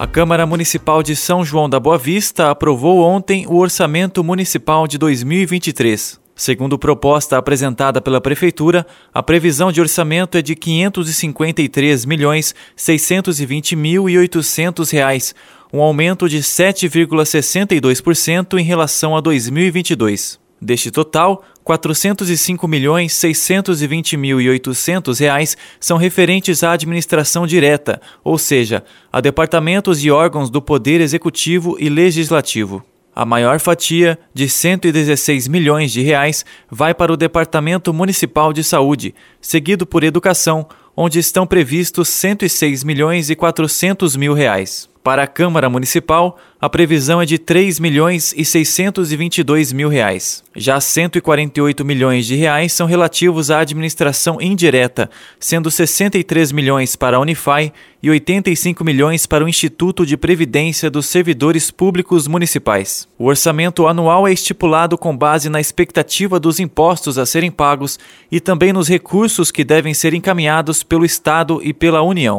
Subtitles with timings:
[0.00, 4.96] A Câmara Municipal de São João da Boa Vista aprovou ontem o Orçamento Municipal de
[4.96, 6.18] 2023.
[6.34, 13.76] Segundo proposta apresentada pela Prefeitura, a previsão de orçamento é de R$ 553 milhões 620
[13.76, 15.34] mil e 800 reais,
[15.70, 20.39] um aumento de 7,62% em relação a 2022.
[20.60, 28.00] Deste total, R$ 405 milhões 620 mil e 800 reais são referentes à administração direta,
[28.22, 32.84] ou seja, a departamentos e órgãos do Poder Executivo e Legislativo.
[33.14, 39.14] A maior fatia, de 116 milhões de reais, vai para o Departamento Municipal de Saúde,
[39.40, 40.66] seguido por Educação,
[41.02, 44.86] onde estão previstos 106 milhões e 400 mil reais.
[45.02, 50.44] Para a Câmara Municipal, a previsão é de 3 milhões e 622 mil reais.
[50.54, 57.20] Já 148 milhões de reais são relativos à administração indireta, sendo 63 milhões para a
[57.20, 63.08] Unify e 85 milhões para o Instituto de Previdência dos Servidores Públicos Municipais.
[63.18, 67.98] O orçamento anual é estipulado com base na expectativa dos impostos a serem pagos
[68.30, 72.36] e também nos recursos que devem ser encaminhados pelo Estado e pela União.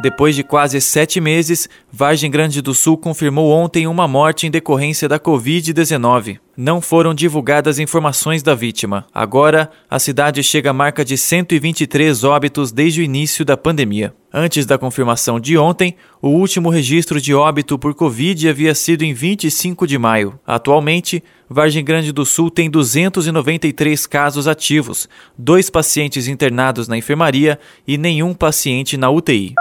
[0.00, 5.08] Depois de quase sete meses, Vargem Grande do Sul confirmou ontem uma morte em decorrência
[5.08, 6.38] da Covid-19.
[6.56, 9.06] Não foram divulgadas informações da vítima.
[9.12, 14.14] Agora, a cidade chega à marca de 123 óbitos desde o início da pandemia.
[14.32, 19.12] Antes da confirmação de ontem, o último registro de óbito por Covid havia sido em
[19.12, 20.38] 25 de maio.
[20.46, 27.98] Atualmente, Vargem Grande do Sul tem 293 casos ativos, dois pacientes internados na enfermaria e
[27.98, 29.54] nenhum paciente na UTI.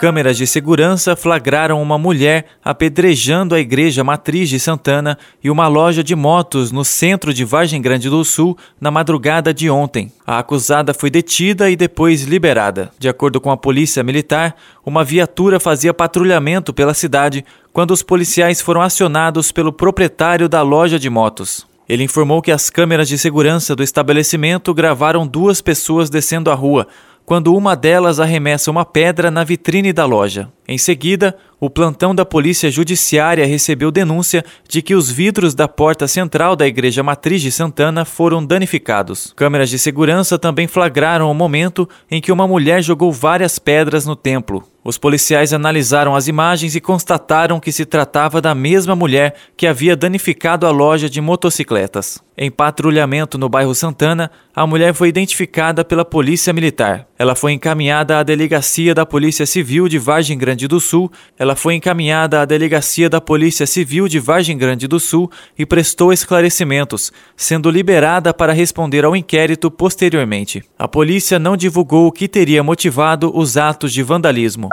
[0.00, 6.02] Câmeras de segurança flagraram uma mulher apedrejando a igreja matriz de Santana e uma loja
[6.02, 10.10] de motos no centro de Vargem Grande do Sul na madrugada de ontem.
[10.26, 12.90] A acusada foi detida e depois liberada.
[12.98, 14.56] De acordo com a polícia militar,
[14.86, 20.98] uma viatura fazia patrulhamento pela cidade quando os policiais foram acionados pelo proprietário da loja
[20.98, 21.68] de motos.
[21.86, 26.86] Ele informou que as câmeras de segurança do estabelecimento gravaram duas pessoas descendo a rua,
[27.24, 30.48] quando uma delas arremessa uma pedra na vitrine da loja.
[30.66, 36.08] Em seguida, o plantão da Polícia Judiciária recebeu denúncia de que os vidros da porta
[36.08, 39.32] central da Igreja Matriz de Santana foram danificados.
[39.36, 44.16] Câmeras de segurança também flagraram o momento em que uma mulher jogou várias pedras no
[44.16, 44.64] templo.
[44.82, 49.94] Os policiais analisaram as imagens e constataram que se tratava da mesma mulher que havia
[49.94, 52.18] danificado a loja de motocicletas.
[52.42, 57.06] Em patrulhamento no bairro Santana, a mulher foi identificada pela Polícia Militar.
[57.18, 61.12] Ela foi encaminhada à delegacia da Polícia Civil de Vargem Grande do Sul.
[61.38, 66.14] Ela foi encaminhada à delegacia da Polícia Civil de Vargem Grande do Sul e prestou
[66.14, 70.64] esclarecimentos, sendo liberada para responder ao inquérito posteriormente.
[70.78, 74.70] A polícia não divulgou o que teria motivado os atos de vandalismo.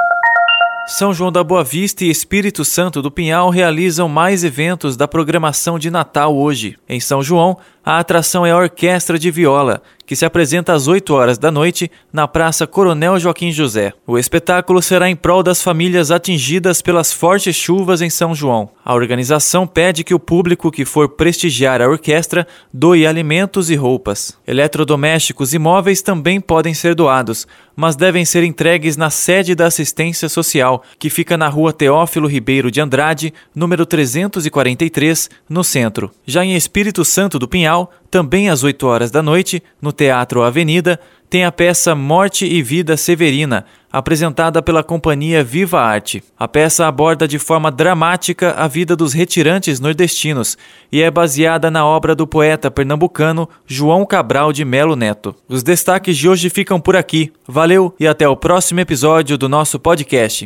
[0.90, 5.78] São João da Boa Vista e Espírito Santo do Pinhal realizam mais eventos da programação
[5.78, 6.78] de Natal hoje.
[6.88, 11.14] Em São João, a atração é a Orquestra de Viola, que se apresenta às 8
[11.14, 13.94] horas da noite na Praça Coronel Joaquim José.
[14.06, 18.70] O espetáculo será em prol das famílias atingidas pelas fortes chuvas em São João.
[18.84, 24.38] A organização pede que o público que for prestigiar a orquestra doe alimentos e roupas.
[24.46, 30.30] Eletrodomésticos e móveis também podem ser doados, mas devem ser entregues na sede da assistência
[30.30, 36.10] social, que fica na rua Teófilo Ribeiro de Andrade, número 343, no centro.
[36.26, 37.77] Já em Espírito Santo do Pinhal,
[38.10, 41.00] também às 8 horas da noite, no Teatro Avenida,
[41.30, 46.24] tem a peça Morte e Vida Severina, apresentada pela companhia Viva Arte.
[46.40, 50.58] A peça aborda de forma dramática a vida dos retirantes nordestinos
[50.92, 55.36] e é baseada na obra do poeta pernambucano João Cabral de Melo Neto.
[55.50, 57.32] Os destaques de hoje ficam por aqui.
[57.46, 60.46] Valeu e até o próximo episódio do nosso podcast.